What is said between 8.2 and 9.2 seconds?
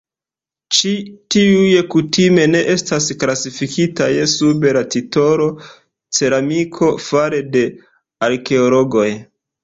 arkeologoj.